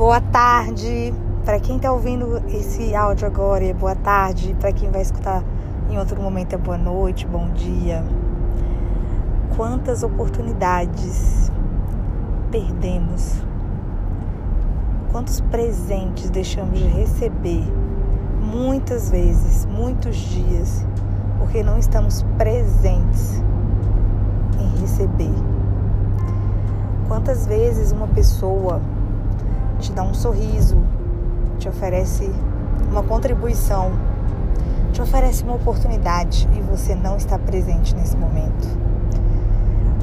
Boa 0.00 0.18
tarde 0.18 1.12
para 1.44 1.60
quem 1.60 1.76
está 1.76 1.92
ouvindo 1.92 2.42
esse 2.48 2.94
áudio 2.94 3.26
agora, 3.26 3.62
é 3.62 3.74
boa 3.74 3.94
tarde. 3.94 4.56
Para 4.58 4.72
quem 4.72 4.90
vai 4.90 5.02
escutar 5.02 5.44
em 5.90 5.98
outro 5.98 6.18
momento, 6.22 6.54
é 6.54 6.56
boa 6.56 6.78
noite, 6.78 7.26
bom 7.26 7.50
dia. 7.50 8.02
Quantas 9.54 10.02
oportunidades 10.02 11.52
perdemos? 12.50 13.42
Quantos 15.12 15.42
presentes 15.42 16.30
deixamos 16.30 16.78
de 16.78 16.86
receber? 16.86 17.70
Muitas 18.40 19.10
vezes, 19.10 19.66
muitos 19.66 20.16
dias, 20.16 20.82
porque 21.38 21.62
não 21.62 21.78
estamos 21.78 22.24
presentes 22.38 23.44
em 24.58 24.80
receber. 24.80 25.34
Quantas 27.06 27.44
vezes 27.46 27.92
uma 27.92 28.06
pessoa 28.06 28.80
te 29.80 29.92
dá 29.92 30.02
um 30.02 30.12
sorriso, 30.12 30.76
te 31.58 31.68
oferece 31.68 32.30
uma 32.90 33.02
contribuição, 33.02 33.92
te 34.92 35.00
oferece 35.00 35.42
uma 35.42 35.54
oportunidade 35.54 36.48
e 36.56 36.60
você 36.60 36.94
não 36.94 37.16
está 37.16 37.38
presente 37.38 37.94
nesse 37.96 38.16
momento. 38.16 38.68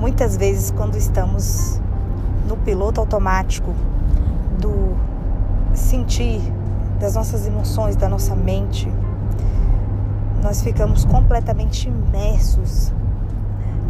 Muitas 0.00 0.36
vezes, 0.36 0.70
quando 0.70 0.96
estamos 0.96 1.80
no 2.48 2.56
piloto 2.56 3.00
automático 3.00 3.74
do 4.58 4.96
sentir 5.74 6.40
das 6.98 7.14
nossas 7.14 7.46
emoções, 7.46 7.96
da 7.96 8.08
nossa 8.08 8.34
mente, 8.34 8.90
nós 10.42 10.62
ficamos 10.62 11.04
completamente 11.04 11.88
imersos 11.88 12.92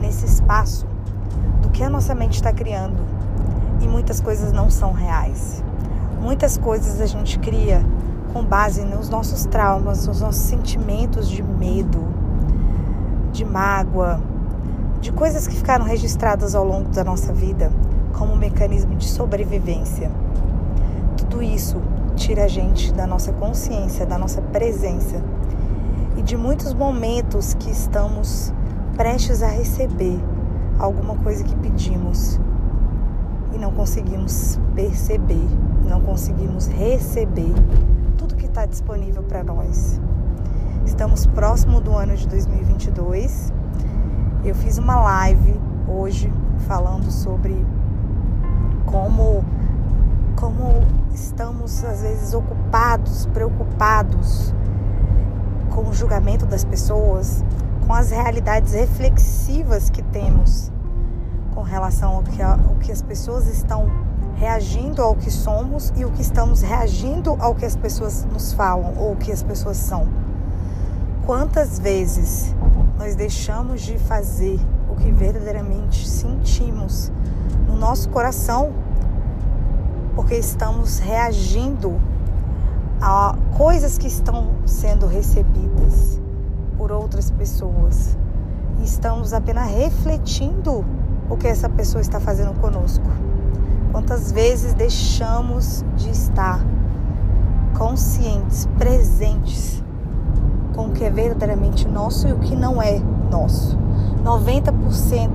nesse 0.00 0.26
espaço 0.26 0.86
do 1.62 1.68
que 1.68 1.82
a 1.82 1.90
nossa 1.90 2.14
mente 2.14 2.34
está 2.34 2.52
criando 2.52 3.15
e 3.80 3.88
muitas 3.88 4.20
coisas 4.20 4.52
não 4.52 4.70
são 4.70 4.92
reais. 4.92 5.62
Muitas 6.20 6.58
coisas 6.58 7.00
a 7.00 7.06
gente 7.06 7.38
cria 7.38 7.84
com 8.32 8.44
base 8.44 8.84
nos 8.84 9.08
nossos 9.08 9.46
traumas, 9.46 10.06
nos 10.06 10.20
nossos 10.20 10.42
sentimentos 10.42 11.28
de 11.28 11.42
medo, 11.42 12.06
de 13.32 13.44
mágoa, 13.44 14.20
de 15.00 15.12
coisas 15.12 15.46
que 15.46 15.54
ficaram 15.54 15.84
registradas 15.84 16.54
ao 16.54 16.64
longo 16.64 16.90
da 16.90 17.04
nossa 17.04 17.32
vida 17.32 17.70
como 18.12 18.32
um 18.32 18.36
mecanismo 18.36 18.94
de 18.96 19.06
sobrevivência. 19.06 20.10
Tudo 21.16 21.42
isso 21.42 21.80
tira 22.14 22.44
a 22.44 22.48
gente 22.48 22.92
da 22.92 23.06
nossa 23.06 23.32
consciência, 23.32 24.06
da 24.06 24.18
nossa 24.18 24.40
presença 24.40 25.22
e 26.16 26.22
de 26.22 26.36
muitos 26.36 26.72
momentos 26.72 27.54
que 27.54 27.70
estamos 27.70 28.52
prestes 28.96 29.42
a 29.42 29.48
receber 29.48 30.18
alguma 30.78 31.14
coisa 31.16 31.44
que 31.44 31.54
pedimos 31.56 32.40
e 33.52 33.58
não 33.58 33.72
conseguimos 33.72 34.58
perceber, 34.74 35.46
não 35.84 36.00
conseguimos 36.00 36.66
receber 36.66 37.52
tudo 38.16 38.34
que 38.34 38.46
está 38.46 38.66
disponível 38.66 39.22
para 39.22 39.42
nós. 39.42 40.00
Estamos 40.84 41.26
próximo 41.26 41.80
do 41.80 41.92
ano 41.92 42.16
de 42.16 42.26
2022. 42.28 43.52
Eu 44.44 44.54
fiz 44.54 44.78
uma 44.78 45.00
live 45.00 45.60
hoje 45.88 46.32
falando 46.66 47.10
sobre 47.10 47.64
como 48.86 49.44
como 50.36 50.84
estamos 51.14 51.82
às 51.82 52.02
vezes 52.02 52.34
ocupados, 52.34 53.26
preocupados 53.26 54.54
com 55.70 55.88
o 55.88 55.94
julgamento 55.94 56.44
das 56.44 56.62
pessoas, 56.62 57.42
com 57.86 57.94
as 57.94 58.10
realidades 58.10 58.74
reflexivas 58.74 59.88
que 59.88 60.02
temos 60.02 60.70
com 61.56 61.62
relação 61.62 62.16
ao 62.16 62.22
que, 62.22 62.42
ao 62.42 62.76
que 62.80 62.92
as 62.92 63.00
pessoas 63.00 63.48
estão 63.48 63.90
reagindo 64.36 65.00
ao 65.00 65.16
que 65.16 65.30
somos 65.30 65.90
e 65.96 66.04
o 66.04 66.10
que 66.10 66.20
estamos 66.20 66.60
reagindo 66.60 67.34
ao 67.40 67.54
que 67.54 67.64
as 67.64 67.74
pessoas 67.74 68.26
nos 68.30 68.52
falam 68.52 68.92
ou 68.98 69.14
o 69.14 69.16
que 69.16 69.32
as 69.32 69.42
pessoas 69.42 69.78
são. 69.78 70.06
Quantas 71.24 71.78
vezes 71.78 72.54
nós 72.98 73.16
deixamos 73.16 73.80
de 73.80 73.98
fazer 73.98 74.60
o 74.90 74.96
que 74.96 75.10
verdadeiramente 75.10 76.06
sentimos 76.06 77.10
no 77.66 77.74
nosso 77.74 78.10
coração 78.10 78.70
porque 80.14 80.34
estamos 80.34 80.98
reagindo 80.98 81.98
a 83.00 83.34
coisas 83.56 83.96
que 83.96 84.06
estão 84.06 84.50
sendo 84.66 85.06
recebidas 85.06 86.20
por 86.76 86.92
outras 86.92 87.30
pessoas 87.30 88.16
e 88.78 88.84
estamos 88.84 89.32
apenas 89.32 89.70
refletindo 89.70 90.84
o 91.28 91.36
que 91.36 91.46
essa 91.46 91.68
pessoa 91.68 92.00
está 92.00 92.20
fazendo 92.20 92.54
conosco. 92.60 93.04
Quantas 93.92 94.30
vezes 94.30 94.74
deixamos 94.74 95.84
de 95.96 96.10
estar 96.10 96.60
conscientes, 97.76 98.68
presentes 98.78 99.82
com 100.74 100.86
o 100.86 100.90
que 100.90 101.04
é 101.04 101.10
verdadeiramente 101.10 101.88
nosso 101.88 102.28
e 102.28 102.32
o 102.32 102.38
que 102.38 102.54
não 102.54 102.80
é 102.82 103.00
nosso. 103.30 103.78
90%, 104.24 105.30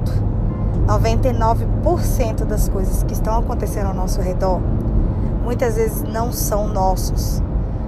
99% 0.88 2.46
das 2.46 2.70
coisas 2.70 3.04
que 3.04 3.14
estão 3.14 3.38
acontecendo 3.40 3.88
ao 3.88 3.94
nosso 3.94 4.22
redor 4.22 4.60
muitas 5.44 5.76
vezes 5.76 6.04
não 6.04 6.32
são 6.32 6.68
nossos, 6.68 7.42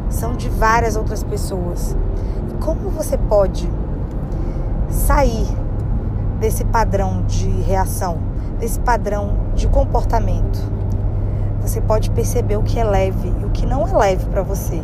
são 0.10 0.36
de 0.36 0.50
várias 0.50 0.96
outras 0.96 1.24
pessoas. 1.24 1.96
E 2.50 2.54
como 2.64 2.90
você 2.90 3.18
pode 3.18 3.70
sair 4.90 5.48
desse 6.44 6.66
padrão 6.66 7.24
de 7.26 7.48
reação, 7.62 8.18
desse 8.60 8.78
padrão 8.78 9.34
de 9.56 9.66
comportamento. 9.66 10.60
Você 11.62 11.80
pode 11.80 12.12
perceber 12.12 12.58
o 12.58 12.64
que 12.64 12.78
é 12.78 12.84
leve 12.84 13.34
e 13.42 13.46
o 13.46 13.50
que 13.50 13.66
não 13.66 13.88
é 13.88 13.94
leve 13.94 14.26
para 14.26 14.42
você. 14.42 14.82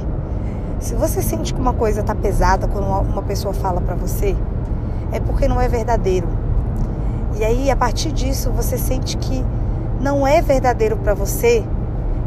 Se 0.80 0.96
você 0.96 1.22
sente 1.22 1.54
que 1.54 1.60
uma 1.60 1.74
coisa 1.74 2.00
está 2.00 2.16
pesada 2.16 2.66
quando 2.66 2.86
uma 2.88 3.22
pessoa 3.22 3.54
fala 3.54 3.82
para 3.82 3.94
você, 3.94 4.38
é 5.12 5.20
porque 5.20 5.50
não 5.50 5.60
é 5.60 5.68
verdadeiro. 5.68 6.30
E 7.38 7.44
aí, 7.44 7.70
a 7.70 7.76
partir 7.76 8.14
disso, 8.14 8.50
você 8.52 8.78
sente 8.78 9.18
que 9.18 9.44
não 10.00 10.26
é 10.26 10.42
verdadeiro 10.42 10.96
para 10.96 11.14
você 11.14 11.66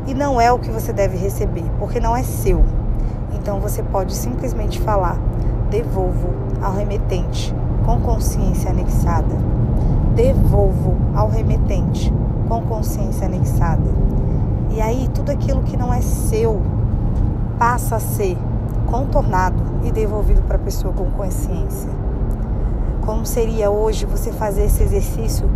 e 0.06 0.12
não 0.12 0.38
é 0.38 0.52
o 0.52 0.58
que 0.58 0.70
você 0.70 0.92
deve 0.92 1.16
receber, 1.16 1.64
porque 1.78 1.98
não 1.98 2.14
é 2.14 2.22
seu. 2.22 2.62
Então 3.32 3.60
você 3.60 3.82
pode 3.82 4.14
simplesmente 4.14 4.78
falar: 4.78 5.16
devolvo 5.70 6.28
ao 6.60 6.74
remetente 6.74 7.61
com 7.84 8.00
consciência 8.00 8.70
anexada. 8.70 9.34
Devolvo 10.14 10.96
ao 11.14 11.28
remetente 11.28 12.12
com 12.48 12.62
consciência 12.62 13.26
anexada. 13.26 13.90
E 14.70 14.80
aí 14.80 15.08
tudo 15.14 15.30
aquilo 15.30 15.62
que 15.62 15.76
não 15.76 15.92
é 15.92 16.00
seu 16.00 16.60
passa 17.58 17.96
a 17.96 18.00
ser 18.00 18.36
contornado 18.86 19.62
e 19.84 19.90
devolvido 19.90 20.42
para 20.42 20.56
a 20.56 20.60
pessoa 20.60 20.92
com 20.92 21.10
consciência. 21.12 21.90
Como 23.04 23.24
seria 23.24 23.70
hoje 23.70 24.06
você 24.06 24.30
fazer 24.32 24.64
esse 24.64 24.82
exercício 24.82 25.48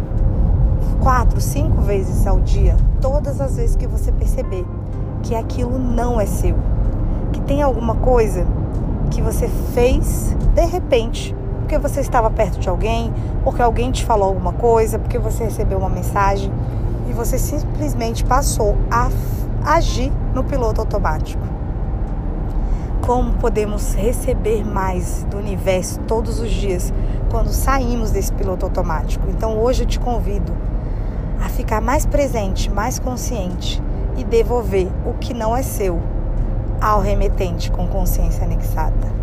quatro, 1.01 1.41
cinco 1.41 1.81
vezes 1.83 2.27
ao 2.27 2.41
dia, 2.41 2.77
todas 3.01 3.41
as 3.41 3.57
vezes 3.57 3.77
que 3.77 3.87
você 3.87 4.11
perceber 4.11 4.67
que 5.23 5.35
aquilo 5.35 5.79
não 5.79 6.21
é 6.21 6.27
seu, 6.27 6.57
que 7.33 7.41
tem 7.41 7.63
alguma 7.63 7.95
coisa 7.97 8.47
que 9.11 9.23
você 9.23 9.49
fez 9.75 10.35
de 10.55 10.65
repente 10.65 11.35
porque 11.67 11.79
você 11.79 12.01
estava 12.01 12.31
perto 12.31 12.61
de 12.61 12.69
alguém, 12.69 13.13
porque 13.43 13.61
alguém 13.61 13.91
te 13.91 14.05
falou 14.05 14.29
alguma 14.29 14.53
coisa, 14.53 15.01
porque 15.01 15.19
você 15.19 15.43
recebeu 15.43 15.79
uma 15.79 15.89
mensagem 15.89 16.49
e 17.11 17.13
você 17.13 17.37
simplesmente 17.37 18.25
passou 18.25 18.77
a 18.89 19.11
agir 19.65 20.13
no 20.33 20.45
piloto 20.45 20.81
automático. 20.81 21.43
Como 23.05 23.33
podemos 23.33 23.95
receber 23.95 24.65
mais 24.65 25.27
do 25.29 25.39
universo 25.39 25.99
todos 26.07 26.39
os 26.39 26.51
dias 26.51 26.95
quando 27.33 27.49
saímos 27.49 28.13
desse 28.13 28.33
piloto 28.33 28.65
automático? 28.65 29.29
Então 29.29 29.59
hoje 29.59 29.83
eu 29.83 29.89
te 29.89 29.99
convido 29.99 30.53
a 31.45 31.49
ficar 31.49 31.81
mais 31.81 32.07
presente, 32.07 32.71
mais 32.71 33.01
consciente 33.01 33.83
e 34.17 34.23
devolver 34.23 34.87
o 35.05 35.15
que 35.15 35.35
não 35.35 35.57
é 35.57 35.63
seu 35.63 36.01
ao 36.81 37.01
remetente 37.01 37.73
com 37.73 37.89
consciência 37.89 38.45
anexada. 38.45 39.17